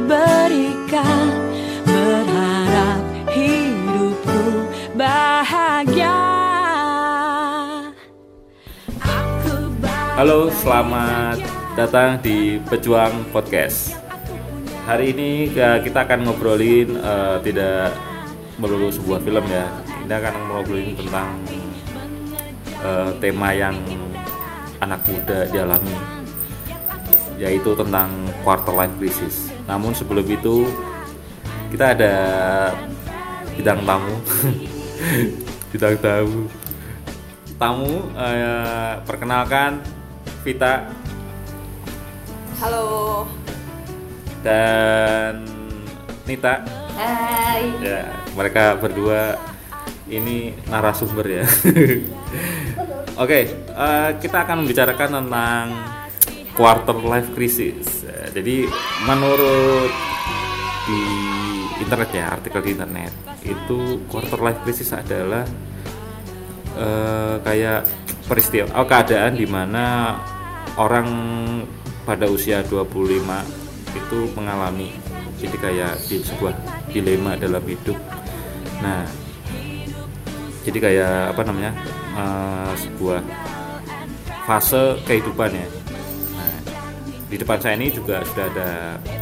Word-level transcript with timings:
diberikan. 0.00 1.28
Berharap 1.84 3.00
hidupku 3.36 4.40
bahagia. 4.96 6.20
Halo, 10.16 10.48
selamat 10.64 11.40
datang 11.76 12.20
di 12.24 12.60
Pejuang 12.68 13.28
Podcast. 13.32 13.96
Hari 14.88 15.12
ini 15.12 15.52
ya, 15.52 15.80
kita 15.84 16.08
akan 16.08 16.24
ngobrolin 16.28 16.96
uh, 16.96 17.36
tidak 17.44 17.92
melulu 18.56 18.88
sebuah 18.88 19.20
film 19.20 19.44
ya. 19.52 19.68
Kita 20.04 20.14
akan 20.16 20.34
ngobrolin 20.48 20.96
tentang 20.96 21.28
uh, 22.84 23.12
tema 23.20 23.52
yang 23.52 23.76
anak 24.80 25.04
muda 25.08 25.44
dialami 25.52 26.19
yaitu 27.40 27.72
tentang 27.72 28.12
quarter 28.44 28.76
life 28.76 28.92
crisis. 29.00 29.48
Namun 29.64 29.96
sebelum 29.96 30.28
itu 30.28 30.68
kita 31.72 31.96
ada 31.96 32.14
bidang 33.56 33.80
tamu, 33.88 34.14
bidang 35.72 35.96
tamu 35.96 36.44
tamu 37.60 38.08
eh, 38.16 38.96
perkenalkan 39.04 39.84
Vita 40.40 40.88
Halo. 42.56 43.28
dan 44.40 45.44
Nita 46.24 46.64
Hai. 46.96 47.68
ya 47.84 48.08
mereka 48.32 48.80
berdua 48.80 49.36
ini 50.08 50.56
narasumber 50.72 51.26
ya 51.28 51.44
oke 53.22 53.40
eh, 53.52 54.10
kita 54.24 54.48
akan 54.48 54.64
membicarakan 54.64 55.20
tentang 55.20 55.64
quarter 56.60 57.00
life 57.00 57.32
crisis. 57.32 58.04
Eh, 58.04 58.28
jadi 58.36 58.68
menurut 59.08 59.88
di 60.84 61.00
internet 61.80 62.10
ya 62.12 62.36
artikel 62.36 62.60
di 62.60 62.70
internet 62.76 63.12
itu 63.48 64.04
quarter 64.04 64.36
life 64.44 64.60
crisis 64.60 64.92
adalah 64.92 65.48
eh, 66.76 67.40
kayak 67.40 67.88
peristiwa 68.28 68.68
oh, 68.76 68.84
keadaan 68.84 69.40
di 69.40 69.48
mana 69.48 70.20
orang 70.76 71.08
pada 72.04 72.28
usia 72.28 72.60
25 72.60 73.24
itu 73.96 74.18
mengalami. 74.36 74.92
Jadi 75.40 75.56
kayak 75.56 75.96
di 76.12 76.20
sebuah 76.20 76.52
dilema 76.92 77.40
dalam 77.40 77.64
hidup. 77.64 77.96
Nah 78.84 79.08
jadi 80.68 80.76
kayak 80.76 81.32
apa 81.32 81.40
namanya 81.40 81.72
eh, 82.20 82.72
sebuah 82.76 83.24
fase 84.44 85.00
kehidupan 85.08 85.56
ya 85.56 85.79
di 87.30 87.38
depan 87.38 87.62
saya 87.62 87.78
ini 87.78 87.94
juga 87.94 88.20
sudah 88.26 88.50
ada 88.50 88.68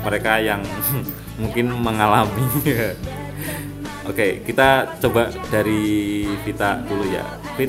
mereka 0.03 0.41
yang 0.41 0.65
mungkin 1.43 1.71
mengalami 1.77 2.43
Oke, 4.09 4.41
kita 4.41 4.97
coba 5.05 5.29
dari 5.53 6.25
Vita 6.41 6.81
dulu 6.81 7.05
ya. 7.13 7.29
Fit, 7.61 7.69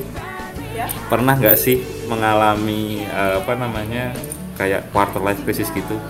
Ya. 0.72 0.88
pernah 1.12 1.36
nggak 1.36 1.58
sih 1.60 1.84
mengalami 2.08 3.04
eh, 3.04 3.32
apa 3.36 3.52
namanya 3.52 4.16
kayak 4.56 4.88
quarter 4.88 5.20
life 5.20 5.36
crisis 5.44 5.68
gitu? 5.76 6.00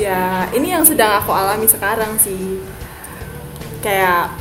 Ya, 0.00 0.48
ini 0.56 0.72
yang 0.72 0.80
sedang 0.88 1.20
aku 1.20 1.28
alami 1.28 1.68
sekarang 1.68 2.16
sih. 2.16 2.64
Kayak 3.84 4.32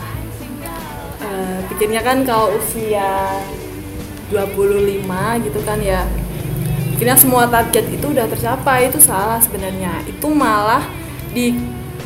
eh, 1.20 1.60
pikirnya 1.68 2.00
kan 2.00 2.24
kalau 2.24 2.56
usia 2.56 3.36
25 4.32 5.04
gitu 5.44 5.60
kan 5.68 5.84
ya. 5.84 6.08
Pikirnya 6.94 7.18
semua 7.18 7.50
target 7.50 7.90
itu 7.90 8.06
udah 8.06 8.30
tercapai, 8.30 8.88
itu 8.88 9.02
salah 9.02 9.42
sebenarnya. 9.42 10.06
Itu 10.06 10.30
malah 10.30 10.86
di 11.34 11.58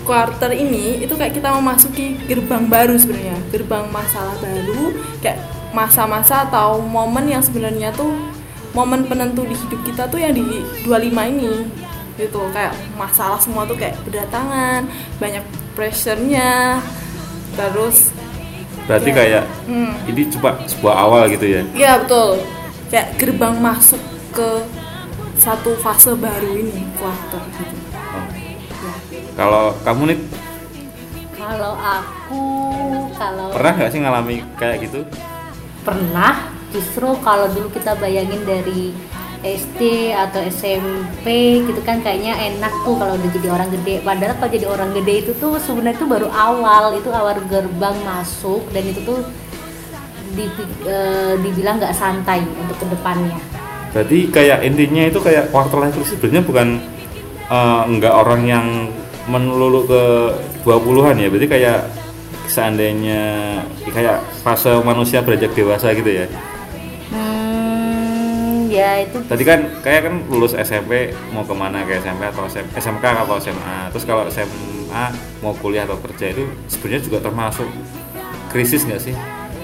quarter 0.07 0.55
ini 0.55 1.03
itu 1.03 1.11
kayak 1.19 1.35
kita 1.35 1.51
memasuki 1.51 2.15
gerbang 2.31 2.63
baru 2.71 2.95
sebenarnya, 2.95 3.35
gerbang 3.51 3.91
masalah 3.91 4.31
baru, 4.39 4.95
kayak 5.19 5.35
masa-masa 5.75 6.47
atau 6.47 6.79
momen 6.79 7.27
yang 7.27 7.43
sebenarnya 7.43 7.91
tuh 7.91 8.15
momen 8.71 9.03
penentu 9.03 9.43
di 9.43 9.51
hidup 9.53 9.83
kita 9.83 10.07
tuh 10.07 10.23
yang 10.23 10.31
di 10.31 10.63
25 10.87 11.11
ini 11.11 11.67
gitu 12.17 12.41
kayak 12.49 12.73
masalah 12.97 13.37
semua 13.37 13.67
tuh 13.67 13.77
kayak 13.77 13.93
berdatangan 14.07 14.89
banyak 15.21 15.43
pressure-nya 15.77 16.81
terus 17.53 18.09
Berarti 18.87 19.11
Ya. 19.11 19.15
kayak 19.19 19.43
hmm, 19.67 19.91
ini 20.07 20.21
coba 20.31 20.63
sebuah 20.63 20.95
awal 20.95 21.21
gitu 21.27 21.45
ya? 21.45 21.61
ya 21.75 21.91
betul 21.99 22.39
kayak 22.87 23.19
gerbang 23.19 23.59
masuk 23.59 23.99
ke 24.37 24.49
satu 25.41 25.73
fase 25.81 26.13
baru 26.13 26.53
ini 26.53 26.85
quarter 26.93 27.41
gitu. 27.57 27.75
Oh. 28.13 28.25
Kalau 29.33 29.73
kamu 29.81 30.03
nih 30.13 30.19
Kalau 31.37 31.73
aku 31.73 32.43
kalau 33.15 33.49
pernah 33.49 33.73
nggak 33.73 33.89
sih 33.89 33.99
ngalami 34.03 34.35
kayak 34.55 34.85
gitu? 34.85 35.01
pernah. 35.81 36.53
Justru 36.69 37.07
kalau 37.23 37.47
dulu 37.47 37.71
kita 37.71 37.95
bayangin 37.95 38.43
dari 38.43 38.91
SD 39.39 40.11
atau 40.11 40.43
SMP 40.43 41.25
gitu 41.63 41.79
kan 41.79 42.03
kayaknya 42.03 42.35
enak 42.35 42.73
tuh 42.83 42.99
kalau 42.99 43.15
udah 43.15 43.29
jadi 43.31 43.47
orang 43.47 43.69
gede. 43.71 44.03
Padahal 44.03 44.35
kalau 44.35 44.51
jadi 44.51 44.67
orang 44.67 44.91
gede 44.91 45.13
itu 45.23 45.31
tuh 45.39 45.55
sebenarnya 45.57 45.95
itu 45.95 46.07
baru 46.09 46.27
awal. 46.27 46.91
Itu 46.99 47.07
awal 47.09 47.39
gerbang 47.47 47.95
masuk 48.03 48.67
dan 48.75 48.83
itu 48.83 48.99
tuh 49.07 49.23
di- 50.35 50.51
eh, 50.83 51.33
dibilang 51.39 51.79
nggak 51.79 51.95
santai 51.95 52.43
untuk 52.43 52.75
ke 52.77 52.85
depannya 52.91 53.39
Berarti 53.91 54.29
kayak 54.29 54.63
intinya 54.67 55.03
itu 55.07 55.19
kayak 55.19 55.49
quarter 55.51 55.79
life 55.79 55.95
crisis 55.95 56.15
sebenarnya 56.15 56.43
bukan 56.43 56.67
eh, 57.47 57.81
nggak 57.97 58.13
orang 58.13 58.41
yang 58.47 58.65
melulu 59.27 59.87
ke 59.87 60.03
20-an 60.63 61.15
ya. 61.19 61.27
Berarti 61.27 61.47
kayak 61.47 61.79
seandainya 62.47 63.23
kayak 63.91 64.23
fase 64.43 64.71
manusia 64.83 65.19
beranjak 65.19 65.51
dewasa 65.51 65.91
gitu 65.91 66.07
ya. 66.07 66.25
hmm, 67.11 68.71
ya 68.71 69.03
itu 69.03 69.19
Tadi 69.27 69.43
kan 69.43 69.59
kayak 69.83 70.01
kan 70.07 70.15
lulus 70.31 70.55
SMP 70.55 71.11
mau 71.35 71.43
ke 71.43 71.51
mana 71.51 71.83
ke 71.83 71.99
SMP 71.99 72.23
atau 72.23 72.47
SM, 72.47 72.71
SMK 72.71 73.03
atau 73.03 73.35
SMA. 73.39 73.91
Terus 73.91 74.03
kalau 74.07 74.23
SMA 74.31 75.03
mau 75.43 75.51
kuliah 75.59 75.83
atau 75.83 75.99
kerja 75.99 76.31
itu 76.31 76.47
sebenarnya 76.71 77.03
juga 77.03 77.19
termasuk 77.19 77.67
krisis 78.47 78.87
nggak 78.87 79.03
sih? 79.03 79.15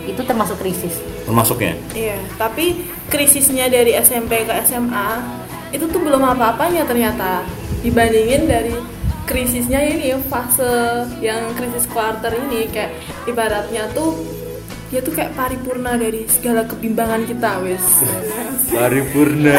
itu 0.04 0.22
termasuk 0.24 0.60
krisis 0.60 1.00
Termasuknya. 1.24 1.74
iya 1.96 2.20
tapi 2.36 2.84
krisisnya 3.08 3.72
dari 3.72 3.96
SMP 3.96 4.44
ke 4.44 4.54
SMA 4.68 5.10
itu 5.74 5.88
tuh 5.90 6.02
belum 6.04 6.22
apa-apanya 6.38 6.86
ternyata 6.86 7.42
dibandingin 7.82 8.46
dari 8.46 8.76
krisisnya 9.24 9.80
ini 9.82 10.14
fase 10.28 11.08
yang 11.24 11.56
krisis 11.56 11.88
quarter 11.90 12.36
ini 12.36 12.68
kayak 12.70 12.92
ibaratnya 13.26 13.88
tuh 13.96 14.20
dia 14.92 15.02
tuh 15.02 15.16
kayak 15.16 15.34
paripurna 15.34 15.98
dari 15.98 16.28
segala 16.30 16.68
kebimbangan 16.70 17.26
kita 17.26 17.64
wes 17.66 17.88
Paripurna. 18.76 19.54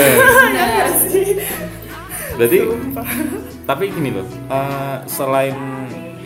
Berarti 2.34 2.58
tapi 3.64 3.84
gini 3.94 4.10
loh, 4.10 4.26
eh, 4.26 4.96
selain 5.06 5.54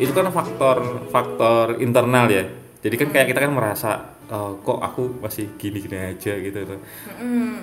itu 0.01 0.09
kan 0.11 0.33
faktor 0.33 1.05
faktor 1.13 1.77
internal 1.85 2.27
ya. 2.33 2.49
Jadi 2.81 2.95
kan 2.97 3.09
kayak 3.13 3.29
kita 3.29 3.45
kan 3.45 3.53
merasa 3.53 4.18
eh, 4.29 4.53
kok 4.61 4.79
aku 4.79 5.25
masih 5.25 5.57
gini-gini 5.57 6.15
aja 6.15 6.33
gitu 6.37 6.59
tuh. 6.69 6.81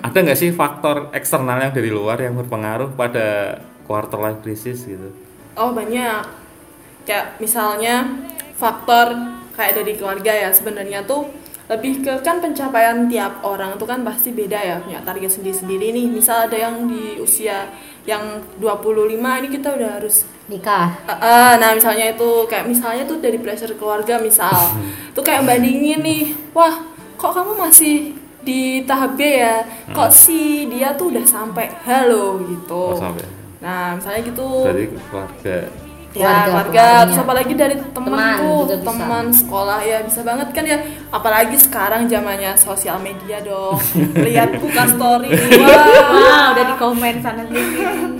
Ada 0.02 0.18
nggak 0.22 0.38
sih 0.38 0.50
faktor 0.52 1.14
eksternal 1.14 1.62
yang 1.62 1.72
dari 1.72 1.90
luar 1.90 2.18
yang 2.20 2.34
berpengaruh 2.34 2.92
pada 2.98 3.58
quarter 3.86 4.18
life 4.18 4.40
crisis 4.42 4.84
gitu? 4.84 5.14
Oh 5.56 5.72
banyak. 5.72 6.26
Kayak 7.06 7.38
misalnya 7.38 8.04
faktor 8.58 9.14
kayak 9.54 9.80
dari 9.80 9.96
keluarga 9.96 10.32
ya 10.34 10.50
sebenarnya 10.52 11.06
tuh 11.08 11.30
lebih 11.66 12.06
ke 12.06 12.12
kan 12.22 12.38
pencapaian 12.38 13.10
tiap 13.10 13.42
orang 13.42 13.74
itu 13.74 13.82
kan 13.82 14.06
pasti 14.06 14.30
beda 14.30 14.58
ya 14.62 14.76
punya 14.78 15.02
target 15.02 15.30
sendiri-sendiri 15.34 15.90
nih. 15.90 16.06
Misal 16.10 16.46
ada 16.46 16.54
yang 16.54 16.86
di 16.86 17.18
usia 17.18 17.66
yang 18.06 18.40
25 18.62 19.18
ini 19.18 19.48
kita 19.50 19.74
udah 19.74 19.90
harus 19.98 20.22
nikah. 20.46 20.94
Ah, 21.10 21.12
ah, 21.18 21.50
nah 21.58 21.74
misalnya 21.74 22.14
itu 22.14 22.46
kayak 22.46 22.70
misalnya 22.70 23.02
tuh 23.02 23.18
dari 23.18 23.36
pressure 23.36 23.74
keluarga 23.74 24.22
misal. 24.22 24.78
Tuh 25.14 25.24
kayak 25.26 25.48
bandingin 25.48 26.00
nih 26.04 26.24
wah 26.54 26.86
kok 27.18 27.32
kamu 27.34 27.56
masih 27.58 28.14
di 28.46 28.86
tahap 28.86 29.18
B 29.18 29.26
ya? 29.26 29.66
Kok 29.90 30.10
si 30.14 30.70
dia 30.70 30.94
tuh 30.94 31.10
udah 31.10 31.26
sampai 31.26 31.66
halo? 31.82 32.38
Gitu. 32.46 32.82
Oh, 32.94 32.94
sampai. 32.94 33.26
nah 33.58 33.98
misalnya 33.98 34.22
gitu. 34.22 34.48
Dari 34.62 34.84
keluarga. 34.86 35.85
Ya 36.16 36.48
Keluarga, 36.48 36.86
terus 37.04 37.20
apalagi 37.20 37.52
dari 37.52 37.76
temanku 37.92 38.54
bisa. 38.64 38.76
teman 38.82 39.24
sekolah 39.28 39.78
ya 39.80 39.98
bisa 40.00 40.20
banget 40.20 40.48
kan 40.50 40.64
ya 40.64 40.78
apalagi 41.08 41.56
sekarang 41.56 42.08
zamannya 42.08 42.56
sosial 42.56 42.96
media 42.98 43.36
dong 43.40 43.76
lihat 44.26 44.56
buka 44.56 44.88
story 44.88 45.28
wah 45.60 45.84
Wah, 46.08 46.44
udah 46.52 46.64
di 46.64 46.74
komen 46.74 47.14
sana 47.20 47.44
sini. 47.44 47.68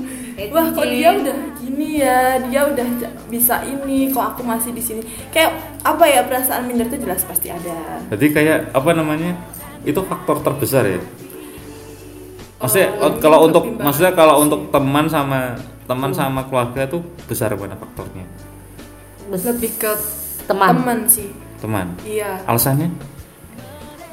wah 0.53 0.69
kok 0.69 0.85
dia 0.85 1.11
udah 1.11 1.37
gini 1.57 1.89
ya 1.97 2.37
dia 2.39 2.61
udah 2.67 2.87
bisa 3.27 3.65
ini 3.65 4.13
kok 4.13 4.37
aku 4.37 4.45
masih 4.45 4.71
di 4.71 4.81
sini 4.81 5.01
kayak 5.29 5.57
apa 5.81 6.05
ya 6.05 6.21
perasaan 6.23 6.69
minder 6.69 6.85
itu 6.85 7.01
jelas 7.01 7.25
pasti 7.25 7.49
ada 7.49 8.05
Jadi 8.07 8.27
kayak 8.31 8.59
apa 8.71 8.91
namanya? 8.93 9.33
Itu 9.83 10.03
faktor 10.03 10.43
terbesar 10.43 10.85
ya. 10.85 11.01
Maksudnya 12.57 12.89
Oh, 12.99 13.13
kalau 13.17 13.47
untuk 13.47 13.65
maksudnya 13.77 14.13
kalau 14.13 14.41
untuk 14.41 14.69
teman 14.69 15.07
sama 15.07 15.57
teman 15.87 16.11
sama 16.11 16.43
keluarga 16.47 16.83
tuh 16.87 17.03
besar 17.27 17.55
mana 17.55 17.79
faktornya? 17.79 18.27
lebih 19.27 19.71
ke 19.75 19.91
teman. 20.47 20.71
teman 20.75 20.99
sih 21.06 21.31
Teman. 21.59 21.87
iya 22.03 22.38
Alasannya? 22.47 22.91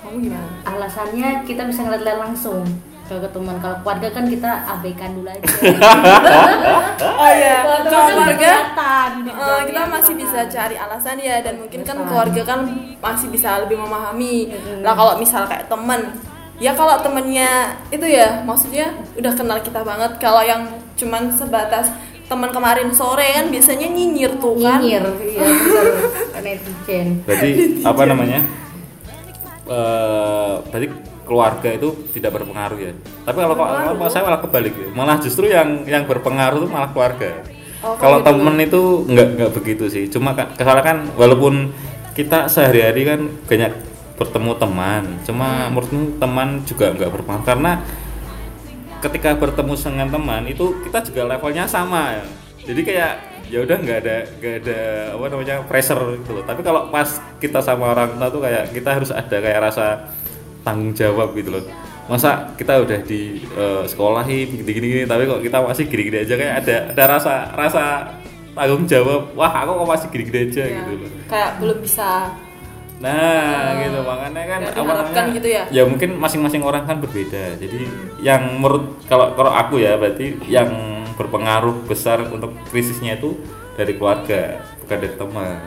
kamu 0.01 0.17
gimana 0.25 0.49
Alasannya 0.65 1.29
kita 1.45 1.65
bisa 1.65 1.81
ngeliat-liat 1.81 2.17
langsung. 2.17 2.65
kalau 3.03 3.19
ke 3.19 3.29
teman 3.29 3.55
kalau 3.59 3.77
keluarga 3.83 4.07
kan 4.09 4.25
kita 4.25 4.49
abaikan 4.63 5.11
dulu 5.13 5.27
aja 5.27 5.43
oh 7.19 7.29
iya 7.29 7.55
Kalau 7.61 7.77
teman 7.83 7.91
kalau 7.91 8.07
kan 8.07 8.15
keluarga 8.15 8.47
eh, 8.47 9.05
gitu. 9.27 9.43
kita 9.69 9.81
masih 9.91 10.13
bisa 10.15 10.39
cari 10.47 10.75
alasan 10.79 11.17
ya 11.19 11.35
dan 11.43 11.53
mungkin 11.59 11.81
kan 11.83 11.97
keluarga 11.99 12.41
kan 12.47 12.59
masih 12.97 13.27
bisa 13.27 13.59
lebih 13.59 13.75
memahami 13.75 14.55
lah 14.81 14.95
kalau 14.95 15.19
misal 15.19 15.43
kayak 15.45 15.67
temen 15.67 16.15
ya 16.57 16.71
kalau 16.73 16.95
temennya 17.03 17.75
itu 17.91 18.07
ya 18.07 18.39
maksudnya 18.47 18.87
udah 19.19 19.33
kenal 19.35 19.59
kita 19.59 19.83
banget 19.83 20.11
kalau 20.17 20.39
yang 20.39 20.63
cuman 21.03 21.35
sebatas 21.35 21.91
teman 22.23 22.49
kemarin 22.55 22.89
sore 22.95 23.27
kan 23.35 23.51
biasanya 23.51 23.91
nyinyir 23.91 24.39
tuh 24.39 24.55
kan. 24.57 24.79
Nyinyir 24.79 25.03
iya 25.27 25.43
netizen 26.39 27.21
berarti 27.27 27.49
apa 27.83 28.01
namanya? 28.07 28.39
Eh 29.67 30.53
berarti 30.71 30.87
keluarga 31.23 31.69
itu 31.71 31.89
tidak 32.15 32.31
berpengaruh 32.39 32.79
ya? 32.79 32.91
Tapi 33.27 33.37
kalau 33.37 33.55
kalau 33.55 34.09
saya 34.11 34.23
malah 34.27 34.41
kebalik 34.43 34.75
ya. 34.75 34.87
malah 34.91 35.17
justru 35.19 35.51
yang 35.51 35.87
yang 35.87 36.03
berpengaruh 36.07 36.63
itu 36.63 36.69
malah 36.71 36.89
keluarga. 36.91 37.43
Oh, 37.83 37.99
kalau 37.99 38.23
gitu. 38.23 38.27
temen 38.31 38.55
itu 38.63 38.81
nggak 39.11 39.27
nggak 39.39 39.51
begitu 39.59 39.85
sih. 39.91 40.03
Cuma 40.07 40.31
kan 40.35 40.55
kesalahan 40.55 40.83
kan 40.83 40.97
walaupun 41.19 41.75
kita 42.15 42.47
sehari-hari 42.47 43.03
kan 43.03 43.19
banyak 43.47 43.71
bertemu 44.15 44.51
teman. 44.55 45.03
Cuma 45.27 45.67
menurutku 45.67 46.15
teman 46.19 46.63
juga 46.63 46.95
nggak 46.95 47.11
berpengaruh. 47.11 47.47
Karena 47.47 47.71
ketika 49.03 49.35
bertemu 49.35 49.73
dengan 49.75 50.07
teman 50.07 50.43
itu 50.47 50.65
kita 50.87 51.03
juga 51.03 51.35
levelnya 51.35 51.67
sama 51.67 52.15
ya. 52.15 52.25
jadi 52.71 52.81
kayak 52.87 53.13
ya 53.51 53.61
udah 53.61 53.77
nggak 53.85 53.97
ada 54.01 54.17
nggak 54.39 54.55
ada 54.65 54.79
apa 55.13 55.25
namanya 55.29 55.55
pressure 55.67 56.01
gitu 56.17 56.31
loh. 56.33 56.43
Tapi 56.47 56.61
kalau 56.65 56.89
pas 56.89 57.05
kita 57.37 57.59
sama 57.61 57.93
orang 57.93 58.17
tua 58.17 58.27
tuh 58.33 58.41
kayak 58.41 58.73
kita 58.73 58.89
harus 58.97 59.11
ada 59.13 59.37
kayak 59.37 59.59
rasa 59.61 60.09
tanggung 60.65 60.95
jawab 60.97 61.35
gitu 61.37 61.53
loh. 61.53 61.63
Masa 62.09 62.49
kita 62.57 62.81
udah 62.81 62.99
di 63.05 63.45
eh, 63.45 63.83
sekolahin 63.85 64.47
gini 64.63 64.71
gini 64.73 64.87
gini 64.89 65.03
tapi 65.05 65.29
kok 65.29 65.43
kita 65.45 65.61
masih 65.61 65.85
gini 65.85 66.03
gini 66.09 66.17
aja 66.25 66.33
kayak 66.33 66.53
ada 66.65 66.75
ada 66.97 67.03
rasa 67.19 67.33
rasa 67.53 67.83
tanggung 68.57 68.89
jawab 68.89 69.21
wah 69.37 69.53
aku 69.53 69.71
kok 69.85 69.89
masih 69.91 70.07
gini 70.09 70.23
gini 70.27 70.39
aja 70.49 70.63
Ya, 70.63 70.81
gitu 70.81 70.91
loh. 71.03 71.09
Kayak 71.29 71.51
belum 71.61 71.77
bisa 71.83 72.09
Nah, 73.03 73.83
gitu 73.83 73.99
makanya 73.99 74.43
kan 74.47 74.59
namanya? 74.63 75.23
gitu 75.35 75.47
ya? 75.49 75.63
Ya 75.69 75.83
mungkin 75.83 76.15
masing-masing 76.15 76.63
orang 76.63 76.87
kan 76.87 76.97
berbeda. 76.97 77.59
Jadi 77.59 77.83
yang 78.17 78.57
menurut 78.57 78.95
kalau 79.05 79.35
kalau 79.35 79.51
aku 79.51 79.77
ya 79.77 79.99
berarti 79.99 80.39
yang 80.47 80.71
berpengaruh 81.13 81.83
besar 81.83 82.23
untuk 82.25 82.55
krisisnya 82.65 83.19
itu 83.19 83.35
dari 83.73 83.93
keluarga, 83.93 84.63
bukan 84.79 84.97
dari 84.97 85.13
teman. 85.13 85.59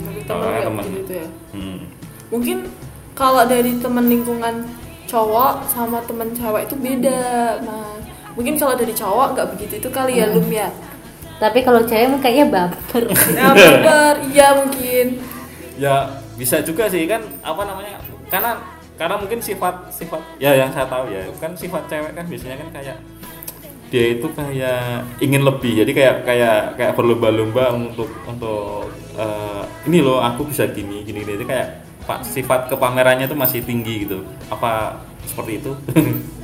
dari 0.00 0.20
temen 0.22 0.26
Kalau 0.26 0.42
kayak 0.48 0.64
temen. 0.64 0.84
gitu 0.96 1.12
ya 1.12 1.26
Hmm. 1.50 1.80
mungkin 2.30 2.56
kalau 3.12 3.42
dari 3.44 3.72
teman 3.76 4.06
lingkungan 4.06 4.54
cowok 5.04 5.66
sama 5.66 5.98
teman 6.00 6.30
cewek 6.30 6.62
itu 6.64 6.76
beda 6.78 7.20
mas 7.60 8.06
mungkin 8.32 8.54
kalau 8.54 8.78
dari 8.78 8.94
cowok 8.94 9.34
nggak 9.34 9.48
begitu 9.52 9.74
itu 9.76 9.88
kali 9.90 10.22
ya 10.22 10.30
lum 10.30 10.46
ya 10.46 10.70
tapi 11.36 11.60
kalau 11.60 11.82
cewek 11.82 12.06
mah 12.06 12.20
kayaknya 12.20 12.46
baper 12.48 13.02
ya 13.04 13.18
baper 13.58 14.14
iya 14.30 14.48
mungkin 14.56 15.06
Ya 15.74 16.19
bisa 16.40 16.64
juga 16.64 16.88
sih 16.88 17.04
kan 17.04 17.20
apa 17.44 17.62
namanya? 17.68 18.00
Karena 18.32 18.56
karena 18.96 19.16
mungkin 19.20 19.40
sifat 19.44 19.92
sifat 19.92 20.20
ya 20.40 20.56
yang 20.56 20.72
saya 20.72 20.88
tahu 20.88 21.08
ya 21.12 21.24
kan 21.40 21.52
sifat 21.56 21.88
cewek 21.88 22.12
kan 22.16 22.24
biasanya 22.24 22.56
kan 22.60 22.68
kayak 22.72 22.96
dia 23.90 24.04
itu 24.12 24.28
kayak 24.36 25.02
ingin 25.24 25.42
lebih 25.42 25.82
jadi 25.82 25.92
kayak 25.96 26.16
kayak 26.28 26.60
kayak 26.76 26.92
berlomba-lomba 26.94 27.74
untuk 27.74 28.12
untuk 28.28 28.92
eh, 29.16 29.62
ini 29.88 30.04
loh 30.04 30.20
aku 30.20 30.52
bisa 30.52 30.68
gini 30.68 31.00
gini 31.02 31.24
gini 31.24 31.40
Jadi 31.40 31.46
kayak 31.48 31.68
pak 32.04 32.20
sifat 32.28 32.68
kepamerannya 32.68 33.24
itu 33.24 33.36
masih 33.36 33.64
tinggi 33.64 34.04
gitu 34.04 34.20
apa 34.52 35.00
seperti 35.24 35.64
itu 35.64 35.72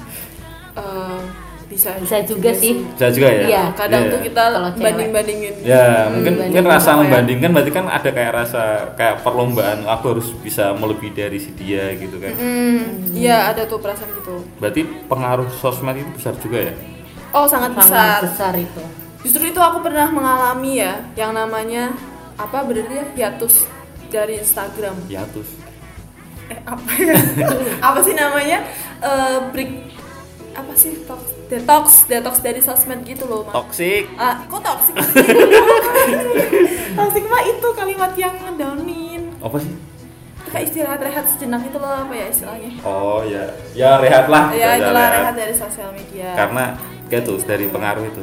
bisa 1.76 1.90
bisa 2.00 2.16
juga 2.24 2.50
sih. 2.56 2.80
bisa 2.96 3.06
juga 3.12 3.28
ya? 3.28 3.42
Iya. 3.44 3.64
kadang 3.76 4.02
Iya. 4.08 4.12
tuh 4.16 4.20
kita 4.24 4.42
banding 4.74 5.10
bandingin 5.12 5.54
ya 5.60 6.08
mungkin 6.08 6.32
banding 6.40 6.56
mungkin 6.56 6.64
rasa 6.72 6.90
ya? 6.90 6.96
membandingkan 7.04 7.50
berarti 7.52 7.72
kan 7.76 7.84
ada 7.86 8.08
kayak 8.08 8.32
rasa 8.32 8.62
kayak 8.96 9.20
perlombaan 9.20 9.84
aku 9.84 10.04
harus 10.16 10.32
bisa 10.40 10.72
melebihi 10.72 11.12
dari 11.12 11.36
si 11.36 11.52
dia 11.52 11.92
gitu 11.94 12.16
kan? 12.16 12.32
Hmm 12.32 13.12
iya 13.12 13.52
ada 13.52 13.68
tuh 13.68 13.76
perasaan 13.76 14.08
gitu. 14.16 14.40
Berarti 14.56 14.80
pengaruh 15.04 15.52
sosmed 15.52 16.00
itu 16.00 16.10
besar 16.16 16.32
juga 16.40 16.72
ya? 16.72 16.74
Oh 17.36 17.44
sangat 17.44 17.76
besar 17.76 18.24
sangat 18.24 18.32
besar. 18.32 18.54
itu. 18.56 18.82
Justru 19.28 19.42
itu 19.44 19.60
aku 19.60 19.84
pernah 19.84 20.08
mengalami 20.08 20.80
ya 20.80 21.04
yang 21.12 21.36
namanya 21.36 21.92
apa 22.40 22.64
berarti 22.64 22.94
ya? 22.94 23.06
Hiatus 23.12 23.68
dari 24.08 24.40
Instagram. 24.40 24.96
Hiatus. 25.12 25.48
Eh 26.46 26.60
apa 26.62 26.90
ya? 26.96 27.14
Apa 27.90 27.98
sih 28.00 28.14
namanya? 28.14 28.62
Eh, 29.02 29.38
break 29.50 29.70
apa 30.54 30.72
sih? 30.72 30.94
Detox 30.94 31.35
detox 31.46 32.06
detox 32.10 32.42
dari 32.42 32.60
sosmed 32.60 33.06
gitu 33.06 33.24
loh 33.30 33.46
mas 33.46 33.54
toxic. 33.54 34.10
Ah 34.18 34.42
kok 34.46 34.60
toxic 34.62 34.94
toxic 36.98 37.24
mah 37.30 37.42
itu 37.46 37.68
kalimat 37.74 38.12
yang 38.18 38.34
ngedownin. 38.42 39.30
Apa 39.38 39.56
sih? 39.62 39.72
Kayak 40.46 40.64
istirahat 40.70 41.00
rehat 41.02 41.26
sejenak 41.30 41.62
itu 41.66 41.76
loh 41.78 42.06
apa 42.06 42.14
ya 42.14 42.26
istilahnya? 42.30 42.70
Oh 42.86 43.20
ya. 43.26 43.44
Ya 43.74 43.90
rehat 43.98 44.26
lah. 44.30 44.54
Ya 44.54 44.78
itulah 44.78 45.06
rehat. 45.10 45.18
rehat 45.22 45.34
dari 45.34 45.54
sosial 45.54 45.90
media. 45.90 46.34
Karena 46.38 46.64
kayak 47.10 47.22
tuh 47.26 47.38
dari 47.42 47.66
pengaruh 47.70 48.04
itu 48.06 48.22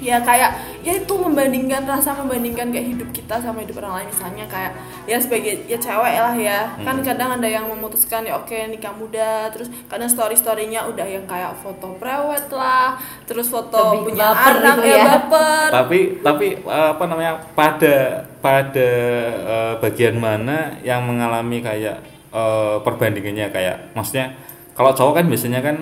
ya 0.00 0.16
kayak 0.18 0.50
ya 0.80 0.96
itu 0.96 1.12
membandingkan 1.12 1.84
rasa 1.84 2.16
membandingkan 2.16 2.72
kayak 2.72 2.96
hidup 2.96 3.08
kita 3.12 3.36
sama 3.36 3.60
hidup 3.60 3.78
orang 3.78 4.00
lain. 4.00 4.08
Misalnya 4.08 4.44
kayak 4.48 4.72
ya 5.04 5.16
sebagai 5.16 5.68
ya 5.68 5.76
cewek 5.76 6.16
lah 6.16 6.34
ya. 6.34 6.58
Kan 6.80 6.96
Hmm. 6.96 7.04
kadang 7.04 7.30
ada 7.36 7.44
yang 7.44 7.68
memutuskan 7.68 8.24
ya 8.24 8.34
oke 8.34 8.56
nikah 8.66 8.90
muda. 8.90 9.52
Terus 9.52 9.68
kadang 9.86 10.08
story 10.08 10.34
storynya 10.34 10.88
udah 10.88 11.04
yang 11.04 11.24
kayak 11.24 11.52
foto 11.60 11.94
prewed 11.94 12.48
lah. 12.50 12.96
Terus 13.24 13.46
foto 13.46 13.76
Lebih 13.94 14.16
punya 14.16 14.32
baper 14.32 14.54
anak 14.56 14.74
gitu 14.74 14.88
ya 14.88 14.96
ya. 14.96 15.04
baper. 15.06 15.68
Tapi 15.70 15.98
tapi 16.20 16.46
apa 16.64 17.04
namanya 17.04 17.32
pada 17.52 17.96
pada 18.40 18.90
eh, 19.36 19.74
bagian 19.78 20.16
mana 20.16 20.80
yang 20.80 21.04
mengalami 21.04 21.60
kayak 21.60 22.00
eh, 22.30 22.76
perbandingannya? 22.80 23.52
Kayak 23.52 23.92
maksudnya 23.92 24.32
kalau 24.72 24.96
cowok 24.96 25.20
kan 25.20 25.26
biasanya 25.28 25.60
kan 25.60 25.76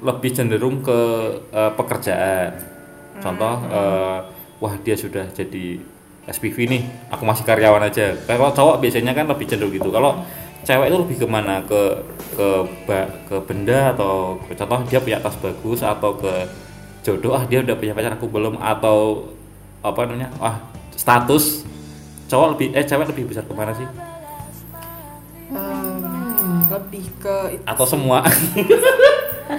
lebih 0.00 0.30
cenderung 0.32 0.80
ke 0.80 0.98
eh, 1.50 1.72
pekerjaan 1.76 2.77
contoh 3.18 3.54
eh, 3.70 4.18
wah 4.58 4.74
dia 4.82 4.94
sudah 4.98 5.26
jadi 5.34 5.78
SPV 6.28 6.56
nih 6.68 6.82
aku 7.08 7.24
masih 7.24 7.44
karyawan 7.48 7.88
aja. 7.88 8.12
Kalau 8.28 8.52
cowok 8.52 8.84
biasanya 8.84 9.16
kan 9.16 9.24
lebih 9.24 9.48
cenderung 9.48 9.72
gitu. 9.72 9.88
Kalau 9.88 10.20
cewek 10.60 10.92
itu 10.92 10.96
lebih 11.00 11.16
ke 11.24 11.26
mana? 11.26 11.64
Ke 11.64 12.04
ke 12.36 12.48
ke 13.24 13.36
benda 13.48 13.96
atau 13.96 14.36
ke 14.44 14.52
contoh 14.52 14.84
dia 14.92 15.00
punya 15.00 15.18
tas 15.24 15.34
bagus 15.40 15.80
atau 15.80 16.12
ke 16.20 16.32
jodoh 17.00 17.32
ah 17.32 17.48
dia 17.48 17.64
udah 17.64 17.72
punya 17.80 17.96
pacar 17.96 18.12
aku 18.12 18.28
belum. 18.28 18.60
Atau 18.60 19.32
apa 19.80 20.04
namanya? 20.04 20.28
Ah 20.36 20.60
status. 20.92 21.64
Cowok 22.28 22.60
lebih 22.60 22.76
eh 22.76 22.84
cewek 22.84 23.08
lebih 23.08 23.24
besar 23.32 23.48
ke 23.48 23.54
mana 23.56 23.72
sih? 23.72 23.88
Hmm, 25.48 26.68
lebih 26.68 27.08
ke 27.16 27.56
itu. 27.56 27.64
atau 27.64 27.86
semua? 27.88 28.20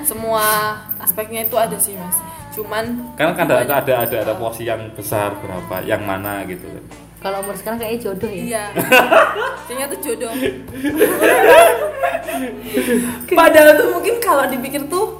Semua 0.05 0.77
aspeknya 1.01 1.49
itu 1.49 1.57
ada 1.57 1.73
sih 1.73 1.97
mas 1.97 2.13
cuman 2.59 3.15
kan 3.15 3.31
kan 3.31 3.47
ada 3.47 3.63
ada 3.63 3.93
ada 4.03 4.17
ada 4.19 4.33
porsi 4.35 4.67
yang 4.67 4.91
besar 4.91 5.31
berapa 5.39 5.79
yang 5.83 6.03
mana 6.03 6.43
gitu 6.43 6.67
kan 6.67 6.83
kalau 7.19 7.43
umur 7.43 7.55
sekarang 7.55 7.79
kayaknya 7.79 7.99
jodoh 8.01 8.31
ya 8.31 8.43
Iya. 8.43 8.63
Kayaknya 9.67 9.85
tuh 9.91 9.99
jodoh. 10.01 10.31
Padahal 13.29 13.69
tuh 13.75 13.87
mungkin 13.91 14.15
kalau 14.19 14.45
dipikir 14.47 14.81
tuh 14.87 15.19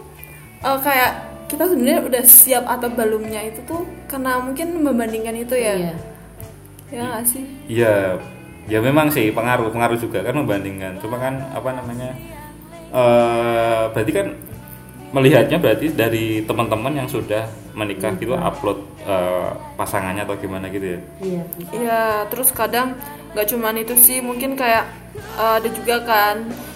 eh, 0.59 0.79
kayak 0.79 1.11
kita 1.49 1.63
sebenarnya 1.65 2.01
udah 2.01 2.23
siap 2.23 2.63
atau 2.63 2.87
belumnya 2.87 3.41
itu 3.43 3.59
tuh 3.65 3.81
karena 4.05 4.37
mungkin 4.39 4.79
membandingkan 4.79 5.35
itu 5.35 5.55
ya. 5.57 5.73
iya 5.75 5.93
Ya 6.89 7.01
nggak 7.05 7.25
sih? 7.27 7.43
iya 7.69 8.17
ya 8.65 8.79
memang 8.81 9.09
sih 9.09 9.29
pengaruh 9.29 9.69
pengaruh 9.69 9.97
juga 9.97 10.21
kan 10.21 10.33
membandingkan 10.33 10.97
cuma 10.97 11.17
kan 11.17 11.37
apa 11.53 11.69
namanya 11.73 12.13
eh 12.89 13.81
berarti 13.91 14.11
kan 14.13 14.27
melihatnya 15.09 15.57
berarti 15.57 15.89
dari 15.89 16.25
teman-teman 16.43 16.93
yang 16.95 17.09
sudah 17.09 17.45
menikah 17.73 18.13
gitu 18.15 18.33
upload 18.33 18.77
eh, 19.01 19.49
pasangannya 19.73 20.21
atau 20.21 20.37
gimana 20.37 20.69
gitu 20.69 20.85
ya 20.85 20.99
iya 21.19 21.41
Iya, 21.71 22.01
terus 22.29 22.49
kadang 22.51 22.93
nggak 23.33 23.47
cuman 23.47 23.75
itu 23.77 23.93
sih, 23.95 24.19
mungkin 24.19 24.53
kayak 24.53 24.85
eh, 25.17 25.53
ada 25.57 25.69
juga 25.69 25.95
kan 26.03 26.35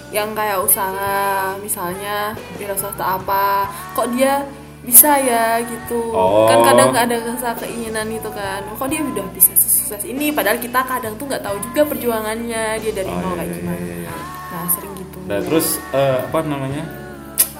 yang 0.10 0.34
kayak 0.34 0.62
usaha, 0.62 1.18
misalnya 1.58 2.34
wira 2.58 2.74
swasta 2.74 3.18
apa, 3.18 3.66
kok 3.94 4.14
dia 4.14 4.46
bisa 4.84 5.16
ya 5.16 5.58
gitu. 5.64 6.12
Oh. 6.12 6.46
Kan 6.46 6.62
kadang 6.62 6.92
nggak 6.92 7.06
ada 7.08 7.18
rasa 7.24 7.50
keinginan 7.58 8.06
itu 8.10 8.30
kan, 8.30 8.62
kok 8.68 8.90
dia 8.90 9.02
udah 9.02 9.26
bisa 9.32 9.50
sukses 9.54 10.04
ini, 10.04 10.30
padahal 10.30 10.58
kita 10.58 10.86
kadang 10.86 11.18
tuh 11.18 11.26
nggak 11.26 11.42
tahu 11.42 11.58
juga 11.66 11.82
perjuangannya 11.88 12.78
dia 12.78 12.92
dari 12.94 13.10
Oh, 13.10 13.18
nol 13.18 13.34
iya, 13.34 13.38
kayak 13.38 13.48
iya, 13.48 13.58
gimana. 13.58 13.82
iya, 13.82 13.96
iya. 14.06 14.14
Nah 14.50 14.66
sering 14.70 14.94
gitu. 14.94 15.18
Nah 15.26 15.40
terus 15.42 15.68
eh, 15.92 16.18
apa 16.22 16.40
namanya 16.46 16.84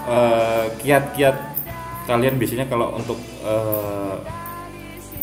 eh, 0.08 0.66
kiat-kiat 0.84 1.36
kalian 2.04 2.36
biasanya 2.36 2.68
kalau 2.68 2.96
untuk 3.00 3.16
eh, 3.44 4.16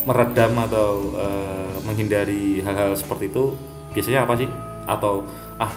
meredam 0.01 0.57
atau 0.57 1.13
eh, 1.13 1.75
menghindari 1.85 2.61
hal-hal 2.65 2.97
seperti 2.97 3.29
itu 3.29 3.53
biasanya 3.93 4.25
apa 4.25 4.33
sih? 4.37 4.49
Atau 4.89 5.29
ah 5.61 5.69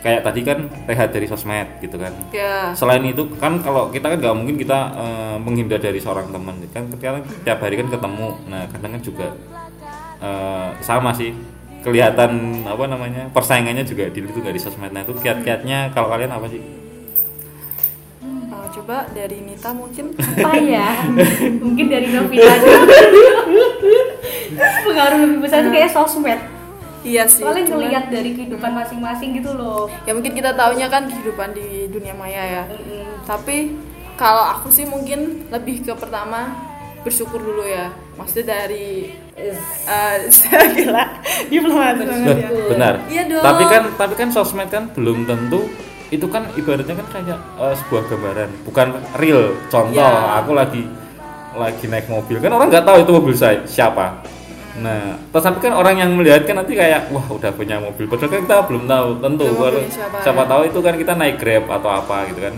kayak 0.00 0.22
tadi 0.22 0.40
kan 0.46 0.70
rehat 0.86 1.10
dari 1.12 1.26
sosmed 1.28 1.82
gitu 1.82 1.98
kan. 2.00 2.14
Ya. 2.32 2.72
Selain 2.72 3.02
itu 3.04 3.26
kan 3.36 3.60
kalau 3.60 3.92
kita 3.92 4.06
kan 4.12 4.18
nggak 4.22 4.36
mungkin 4.36 4.56
kita 4.56 4.78
eh, 4.96 5.36
menghindar 5.42 5.80
dari 5.82 6.00
seorang 6.00 6.32
teman. 6.32 6.56
Kan 6.72 6.88
kita 6.88 7.20
tiap 7.44 7.58
hari 7.60 7.76
kan 7.76 7.88
ketemu. 7.92 8.28
Nah 8.48 8.64
kadang 8.72 8.96
kan 8.96 9.02
juga 9.04 9.28
eh, 10.24 10.68
sama 10.80 11.12
sih. 11.12 11.36
Kelihatan 11.84 12.64
apa 12.66 12.82
namanya 12.90 13.30
persaingannya 13.30 13.86
juga 13.86 14.10
di 14.10 14.18
itu 14.18 14.38
nggak 14.40 14.56
di 14.56 14.62
sosmed. 14.62 14.90
Nah 14.90 15.06
itu 15.06 15.14
kiat-kiatnya 15.20 15.94
kalau 15.94 16.10
kalian 16.10 16.32
apa 16.32 16.48
sih? 16.50 16.58
Uh, 16.58 16.85
coba 18.76 19.08
dari 19.10 19.40
Nita 19.40 19.72
mungkin. 19.72 20.12
Apa 20.12 20.52
ya? 20.60 20.88
Mungkin 21.64 21.86
dari 21.88 22.08
Novita 22.12 22.54
pengaruh 24.86 25.18
lebih 25.26 25.38
besar 25.42 25.64
itu 25.64 25.70
kayak 25.72 25.90
sosmed. 25.92 26.40
Iya 27.06 27.22
sih 27.30 27.46
soalnya 27.46 27.70
cuman- 27.70 27.86
ngelihat 27.86 28.04
dari 28.10 28.30
kehidupan 28.34 28.72
masing-masing 28.74 29.38
gitu 29.38 29.54
loh. 29.54 29.86
Ya 30.04 30.12
mungkin 30.12 30.34
kita 30.34 30.54
taunya 30.58 30.90
kan 30.90 31.06
kehidupan 31.06 31.54
di 31.54 31.86
dunia 31.88 32.14
maya 32.14 32.42
ya. 32.42 32.62
Tapi 33.22 33.78
kalau 34.16 34.42
aku 34.58 34.72
sih 34.72 34.84
mungkin 34.84 35.46
lebih 35.48 35.86
ke 35.86 35.92
pertama 35.94 36.50
bersyukur 37.06 37.38
dulu 37.38 37.62
ya. 37.62 37.94
Maksudnya 38.18 38.66
dari 38.66 39.12
eh 39.36 39.54
gila 40.74 41.04
diplomatis 41.46 42.06
banget 42.06 42.36
ya. 42.42 42.48
Benar. 42.74 42.94
Iya 43.06 43.22
dong. 43.30 43.44
tapi 43.44 43.62
kan 43.70 43.82
tapi 43.94 44.14
kan 44.18 44.28
sosmed 44.32 44.68
kan 44.72 44.90
belum 44.96 45.28
tentu 45.28 45.68
itu 46.08 46.26
kan 46.26 46.46
ibaratnya 46.52 46.94
kan 46.94 47.06
kayak 47.10 47.38
eh, 47.56 47.74
sebuah 47.76 48.02
gambaran 48.06 48.50
bukan 48.62 48.86
real. 49.16 49.58
Contoh 49.66 49.98
Ya. 49.98 50.38
aku 50.38 50.52
lagi 50.52 50.82
lagi 51.52 51.84
naik 51.84 52.06
mobil. 52.06 52.36
Kan 52.38 52.52
orang 52.52 52.68
nggak 52.68 52.84
tahu 52.84 52.96
itu 53.00 53.12
mobil 53.12 53.34
saya 53.34 53.58
siapa. 53.64 54.22
Nah 54.76 55.16
terus 55.26 55.40
tapi 55.42 55.58
kan 55.58 55.72
orang 55.72 55.96
yang 55.96 56.12
melihat 56.12 56.44
kan 56.44 56.60
nanti 56.60 56.76
kayak 56.76 57.08
wah 57.08 57.24
udah 57.26 57.48
punya 57.50 57.80
mobil. 57.80 58.04
Padahal 58.04 58.28
kan 58.28 58.40
kita 58.40 58.56
belum 58.62 58.84
tahu 58.84 59.08
tentu 59.18 59.46
baru- 59.52 59.88
siapa, 59.88 60.16
siapa 60.20 60.42
ya. 60.42 60.46
tahu 60.46 60.62
itu 60.64 60.78
kan 60.78 60.94
kita 60.94 61.12
naik 61.12 61.36
grab 61.36 61.64
atau 61.66 61.90
apa 61.90 62.16
gitu 62.28 62.40
kan. 62.40 62.54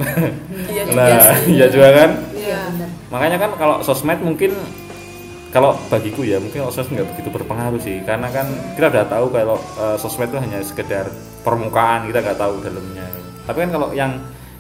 Iya 0.67 0.83
juga 0.89 0.97
nah 0.99 1.09
sih. 1.39 1.55
iya 1.55 1.67
juga 1.69 1.89
kan? 1.95 2.11
Iya. 2.35 2.59
Benar 2.69 2.89
makanya 3.09 3.37
kan 3.39 3.51
kalau 3.55 3.77
sosmed 3.81 4.19
mungkin 4.19 4.53
kalau 5.49 5.73
bagiku 5.89 6.21
ya 6.21 6.37
mungkin 6.37 6.61
sosmed 6.67 6.93
nggak 6.93 7.09
begitu 7.15 7.29
berpengaruh 7.31 7.81
sih. 7.81 8.03
Karena 8.03 8.29
kan 8.29 8.45
kita 8.75 8.91
udah 8.91 9.07
tahu 9.07 9.27
kalau 9.31 9.57
eh, 9.79 9.97
sosmed 9.97 10.29
itu 10.29 10.37
hanya 10.37 10.59
sekedar 10.61 11.07
permukaan 11.41 12.05
kita 12.05 12.19
nggak 12.19 12.37
tahu 12.37 12.61
dalamnya 12.61 13.07
tapi 13.49 13.65
kan 13.65 13.71
kalau 13.73 13.89
yang 13.97 14.13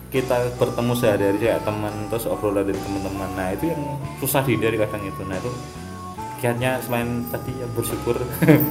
kita 0.08 0.48
bertemu 0.56 0.92
sehari-hari 0.96 1.36
kayak 1.36 1.60
teman 1.68 1.92
terus 2.08 2.24
obrolan 2.24 2.64
dari 2.64 2.80
teman-teman 2.80 3.28
nah 3.36 3.52
itu 3.52 3.68
yang 3.68 3.82
susah 4.24 4.40
dihindari 4.40 4.80
kadang 4.80 5.04
itu. 5.04 5.20
Nah 5.28 5.36
itu 5.36 5.52
kiatnya 6.40 6.80
selain 6.80 7.28
tadi 7.28 7.52
yang 7.52 7.68
bersyukur. 7.76 8.16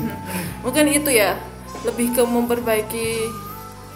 Mungkin 0.65 0.85
itu 0.89 1.13
ya 1.13 1.37
lebih 1.85 2.17
ke 2.17 2.25
memperbaiki 2.25 3.29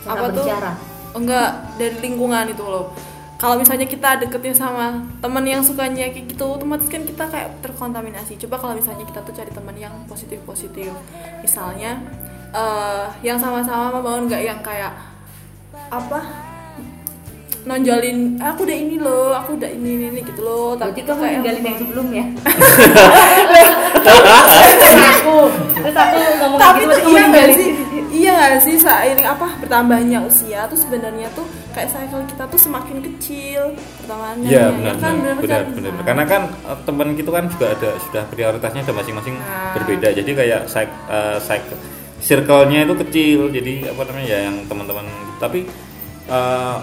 Cara 0.06 0.14
apa 0.14 0.26
tuh? 0.30 0.46
berbicara. 0.46 0.72
enggak 1.12 1.50
dari 1.82 1.98
lingkungan 2.00 2.46
itu 2.54 2.64
loh. 2.64 2.94
Kalau 3.42 3.58
misalnya 3.58 3.90
kita 3.90 4.22
deketnya 4.22 4.54
sama 4.54 5.02
teman 5.18 5.42
yang 5.42 5.66
sukanya 5.66 6.14
kayak 6.14 6.30
gitu 6.30 6.46
otomatis 6.46 6.86
kan 6.86 7.02
kita 7.02 7.26
kayak 7.26 7.58
terkontaminasi. 7.66 8.38
Coba 8.46 8.62
kalau 8.62 8.78
misalnya 8.78 9.02
kita 9.02 9.20
tuh 9.26 9.34
cari 9.34 9.50
teman 9.50 9.74
yang 9.82 9.98
positif 10.06 10.38
positif 10.46 10.94
misalnya 11.42 11.98
eh 12.54 13.10
yang 13.26 13.42
sama-sama 13.42 13.98
membangun 13.98 14.30
nggak? 14.30 14.46
Yang 14.46 14.60
kayak 14.62 14.94
apa 15.92 16.20
nonjolin 17.62 18.42
"Ah, 18.42 18.52
aku 18.52 18.66
udah 18.66 18.74
ini 18.74 18.98
loh 18.98 19.38
aku 19.38 19.54
udah 19.54 19.70
ini 19.70 19.90
ini, 19.94 20.06
ini 20.10 20.22
gitu 20.24 20.42
loh. 20.42 20.74
Tuh 20.74 20.90
kamu 20.90 21.14
kayak 21.14 21.34
ninggalin 21.38 21.62
yang 21.64 21.78
sebelumnya 21.78 22.24
terus 24.02 24.98
aku 25.14 25.36
terus 25.76 25.94
aku 25.96 26.18
ngomong 26.42 26.58
tapi 26.58 26.80
gitu 26.82 26.98
iya 27.08 27.22
nggak 27.28 27.48
sih? 27.54 27.70
Iya 28.12 28.32
nggak 28.34 28.62
sih 28.62 28.76
seiring 28.76 29.28
apa 29.28 29.48
bertambahnya 29.58 30.20
usia 30.22 30.66
tuh 30.66 30.76
sebenarnya 30.76 31.30
tuh 31.32 31.46
kayak 31.72 31.90
cycle 31.90 32.26
kita 32.26 32.44
tuh 32.46 32.60
semakin 32.60 32.98
kecil 33.04 33.62
pertamanya 33.96 34.48
Iya 34.48 34.58
ya 34.60 34.66
benar 34.72 34.94
kan? 34.96 35.14
benar 35.14 35.36
benar 35.38 35.38
benar 35.38 35.62
benar. 35.72 35.92
Nah, 35.94 36.04
Karena 36.04 36.24
kan 36.26 36.42
eh, 36.66 36.78
teman 36.82 37.08
gitu 37.14 37.30
kan 37.30 37.44
juga 37.46 37.66
ada 37.72 37.90
sudah 38.00 38.24
prioritasnya 38.26 38.82
ada 38.82 38.94
masing-masing 38.96 39.36
Nah. 39.38 39.74
berbeda. 39.74 40.08
Jadi 40.12 40.32
kayak 40.34 40.62
cycle, 40.66 40.98
cycle 41.40 41.78
circle-nya 42.22 42.86
itu 42.86 42.94
kecil. 43.02 43.40
Jadi 43.52 43.74
apa 43.90 44.02
namanya 44.08 44.28
ya 44.30 44.40
yang 44.48 44.58
teman-teman 44.70 45.06
tapi 45.42 45.66
eh, 46.30 46.78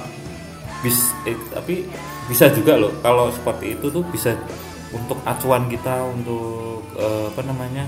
bis 0.82 1.14
eh, 1.26 1.38
tapi 1.54 1.86
bisa 2.28 2.50
juga 2.52 2.76
loh 2.76 2.92
kalau 3.00 3.32
seperti 3.32 3.78
itu 3.78 3.88
tuh 3.88 4.04
bisa 4.12 4.36
untuk 4.92 5.16
acuan 5.24 5.70
kita 5.70 6.04
untuk 6.04 6.82
eh, 6.98 7.26
apa 7.30 7.42
namanya 7.46 7.86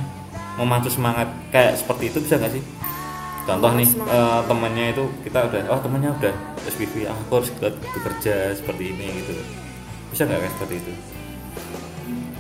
memacu 0.57 0.89
semangat 0.93 1.29
kayak 1.53 1.77
seperti 1.77 2.15
itu 2.15 2.19
bisa 2.23 2.39
nggak 2.39 2.55
sih? 2.55 2.65
Contoh 3.49 3.73
nih 3.75 3.89
eh, 3.99 4.41
temannya 4.47 4.85
itu 4.95 5.05
kita 5.27 5.51
udah 5.51 5.61
oh 5.75 5.81
temannya 5.83 6.11
udah 6.23 6.35
SPV 6.71 7.09
ah, 7.09 7.17
aku 7.27 7.43
harus 7.43 7.51
be- 7.59 7.81
bekerja 7.99 8.55
seperti 8.55 8.95
ini 8.95 9.07
gitu 9.25 9.35
bisa 10.11 10.27
nggak 10.27 10.39
kayak 10.43 10.55
seperti 10.59 10.75
itu 10.83 10.93